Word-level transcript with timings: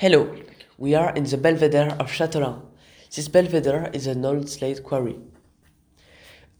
Hello, 0.00 0.32
we 0.76 0.94
are 0.94 1.12
in 1.16 1.24
the 1.24 1.36
Belvedere 1.36 1.96
of 1.98 2.12
Châteaulin. 2.12 2.62
This 3.12 3.26
Belvedere 3.26 3.90
is 3.92 4.06
an 4.06 4.24
old 4.24 4.48
slate 4.48 4.84
quarry. 4.84 5.18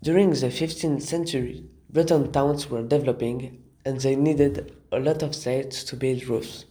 During 0.03 0.31
the 0.31 0.49
15th 0.49 1.03
century, 1.03 1.65
Breton 1.89 2.33
towns 2.33 2.69
were 2.69 2.83
developing 2.83 3.63
and 3.85 4.01
they 4.01 4.17
needed 4.17 4.75
a 4.91 4.99
lot 4.99 5.23
of 5.23 5.37
slates 5.37 5.85
to 5.85 5.95
build 5.95 6.27
roofs. 6.27 6.65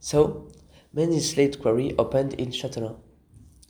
So, 0.00 0.48
many 0.92 1.20
slate 1.20 1.62
quarries 1.62 1.94
opened 2.00 2.34
in 2.34 2.48
Châteaulin. 2.48 2.96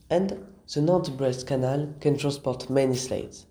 And 0.08 0.46
the 0.72 0.80
Nantes-Brest 0.80 1.46
Canal 1.46 1.96
can 2.00 2.16
transport 2.16 2.70
many 2.70 2.94
slates. 2.94 3.44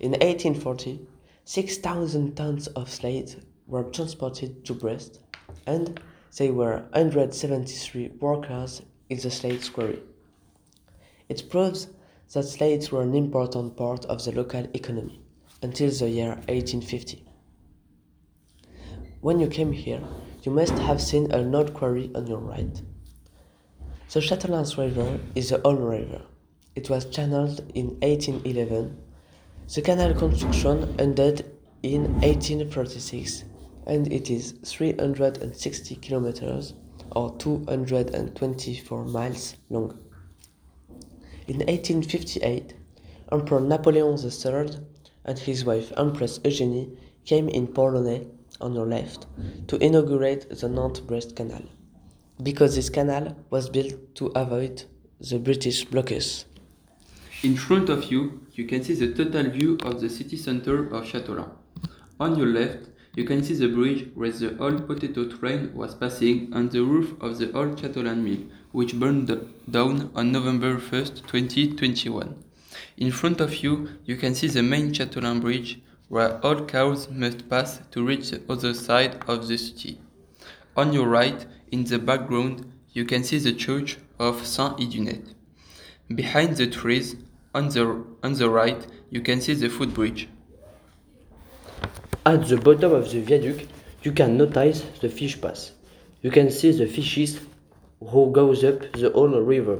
In 0.00 0.10
1840, 0.10 1.06
6,000 1.44 2.34
tons 2.34 2.66
of 2.66 2.90
slate 2.90 3.36
were 3.68 3.84
transported 3.84 4.64
to 4.64 4.74
Brest 4.74 5.20
and 5.68 6.00
there 6.36 6.52
were 6.52 6.84
173 6.92 8.12
workers 8.20 8.82
in 9.08 9.18
the 9.18 9.30
slate 9.30 9.70
quarry. 9.72 10.00
It 11.28 11.48
proves 11.48 11.88
that 12.34 12.42
slates 12.42 12.92
were 12.92 13.02
an 13.02 13.14
important 13.14 13.76
part 13.76 14.04
of 14.04 14.24
the 14.24 14.32
local 14.32 14.66
economy 14.74 15.20
until 15.62 15.90
the 15.90 16.10
year 16.10 16.34
1850. 16.48 17.24
When 19.20 19.40
you 19.40 19.48
came 19.48 19.72
here, 19.72 20.02
you 20.42 20.52
must 20.52 20.74
have 20.74 21.00
seen 21.00 21.30
an 21.32 21.54
old 21.54 21.72
quarry 21.72 22.10
on 22.14 22.26
your 22.26 22.38
right. 22.38 22.82
The 24.12 24.20
Châteaulin 24.20 24.76
River 24.76 25.18
is 25.34 25.50
the 25.50 25.58
Aulne 25.66 25.82
river. 25.82 26.22
It 26.74 26.90
was 26.90 27.06
channeled 27.06 27.60
in 27.74 27.98
1811. 28.00 28.96
The 29.74 29.82
canal 29.82 30.14
construction 30.14 30.94
ended 30.98 31.50
in 31.82 32.02
1836 32.20 33.44
and 33.86 34.12
it 34.12 34.30
is 34.30 34.52
360 34.64 35.96
kilometers 35.96 36.74
or 37.12 37.36
224 37.38 39.04
miles 39.04 39.56
long. 39.70 39.98
In 41.46 41.58
1858, 41.58 42.74
Emperor 43.30 43.60
Napoleon 43.60 44.18
III 44.18 44.80
and 45.24 45.38
his 45.38 45.64
wife 45.64 45.92
Empress 45.96 46.38
Eugénie 46.40 46.96
came 47.24 47.48
in 47.48 47.66
Port-Launay 47.68 48.28
on 48.60 48.74
your 48.74 48.86
left 48.86 49.26
to 49.68 49.76
inaugurate 49.76 50.48
the 50.50 50.68
Nantes-Brest 50.68 51.36
Canal, 51.36 51.62
because 52.42 52.74
this 52.74 52.88
canal 52.88 53.36
was 53.50 53.68
built 53.68 54.14
to 54.16 54.26
avoid 54.34 54.84
the 55.20 55.38
British 55.38 55.84
blockades. 55.84 56.46
In 57.42 57.56
front 57.56 57.88
of 57.88 58.10
you, 58.10 58.40
you 58.54 58.64
can 58.64 58.82
see 58.82 58.94
the 58.94 59.12
total 59.12 59.50
view 59.50 59.78
of 59.82 60.00
the 60.00 60.08
city 60.08 60.36
center 60.36 60.86
of 60.94 61.04
Châteaulin. 61.04 61.50
On 62.18 62.36
your 62.36 62.48
left, 62.48 62.88
you 63.16 63.24
can 63.24 63.42
see 63.42 63.54
the 63.54 63.66
bridge 63.66 64.08
where 64.14 64.30
the 64.30 64.56
old 64.58 64.86
potato 64.86 65.26
train 65.26 65.74
was 65.74 65.94
passing 65.94 66.50
and 66.52 66.70
the 66.70 66.82
roof 66.82 67.14
of 67.18 67.38
the 67.38 67.50
old 67.52 67.76
Châteaulin 67.78 68.22
mill, 68.22 68.44
which 68.72 68.94
burned 68.94 69.28
down 69.70 70.10
on 70.14 70.30
November 70.30 70.76
1st, 70.76 71.26
2021. 71.26 72.34
In 72.98 73.10
front 73.10 73.40
of 73.40 73.62
you, 73.62 73.88
you 74.04 74.16
can 74.16 74.34
see 74.34 74.48
the 74.48 74.62
main 74.62 74.92
Châteaulin 74.92 75.40
bridge 75.40 75.80
where 76.08 76.38
all 76.44 76.66
cows 76.66 77.08
must 77.08 77.48
pass 77.48 77.80
to 77.90 78.04
reach 78.04 78.30
the 78.30 78.42
other 78.50 78.74
side 78.74 79.16
of 79.26 79.48
the 79.48 79.56
city. 79.56 79.98
On 80.76 80.92
your 80.92 81.08
right, 81.08 81.46
in 81.72 81.84
the 81.84 81.98
background, 81.98 82.70
you 82.92 83.06
can 83.06 83.24
see 83.24 83.38
the 83.38 83.54
church 83.54 83.96
of 84.18 84.46
Saint-Idunet. 84.46 85.32
Behind 86.14 86.54
the 86.56 86.66
trees, 86.66 87.16
on 87.54 87.70
the, 87.70 88.04
on 88.22 88.34
the 88.34 88.50
right, 88.50 88.86
you 89.08 89.22
can 89.22 89.40
see 89.40 89.54
the 89.54 89.70
footbridge. 89.70 90.28
At 92.26 92.48
the 92.48 92.56
bottom 92.56 92.92
of 92.92 93.12
the 93.12 93.20
viaduct, 93.20 93.68
you 94.02 94.10
can 94.10 94.36
notice 94.36 94.82
the 95.00 95.08
fish 95.08 95.40
pass. 95.40 95.70
You 96.22 96.32
can 96.32 96.50
see 96.50 96.72
the 96.72 96.88
fishes 96.88 97.38
who 98.00 98.32
goes 98.32 98.64
up 98.64 98.80
the 98.94 99.12
Aulne 99.14 99.46
river. 99.46 99.78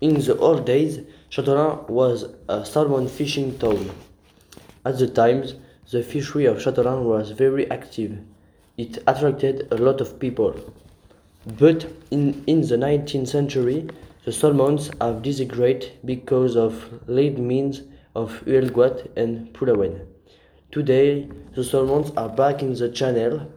In 0.00 0.14
the 0.14 0.36
old 0.38 0.66
days, 0.66 0.98
Châteaulin 1.30 1.88
was 1.88 2.24
a 2.48 2.64
salmon 2.64 3.06
fishing 3.06 3.56
town. 3.56 3.88
At 4.84 4.98
the 4.98 5.06
times, 5.06 5.54
the 5.92 6.02
fishery 6.02 6.46
of 6.46 6.56
Châteaulin 6.56 7.04
was 7.04 7.30
very 7.30 7.70
active. 7.70 8.18
It 8.76 8.98
attracted 9.06 9.68
a 9.70 9.76
lot 9.76 10.00
of 10.00 10.18
people. 10.18 10.56
But 11.56 11.86
in, 12.10 12.42
in 12.48 12.62
the 12.62 12.78
19th 12.78 13.28
century, 13.28 13.88
the 14.24 14.32
salmons 14.32 14.90
have 15.00 15.22
disappeared 15.22 15.86
because 16.04 16.56
of 16.56 17.08
lead 17.08 17.38
mines 17.38 17.82
of 18.16 18.42
Huelgoat 18.44 19.16
and 19.16 19.52
Poullaouen. 19.52 20.00
Today, 20.72 21.28
the 21.56 21.64
salmons 21.64 22.12
are 22.16 22.28
back 22.28 22.62
in 22.62 22.74
the 22.74 22.88
channel. 22.88 23.50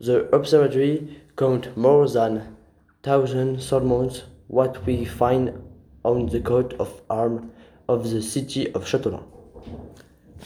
The 0.00 0.34
observatory 0.34 1.20
count 1.36 1.76
more 1.76 2.08
than 2.08 2.56
thousand 3.02 3.60
salmons, 3.62 4.22
what 4.48 4.86
we 4.86 5.04
find 5.04 5.62
on 6.04 6.26
the 6.26 6.40
coat 6.40 6.72
of 6.78 7.02
arms 7.10 7.50
of 7.86 8.08
the 8.08 8.22
city 8.22 8.72
of 8.72 8.86
Châteaulin. 8.86 9.22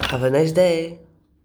Have 0.01 0.25
a 0.25 0.31
nice 0.31 0.51
day! 0.51 0.99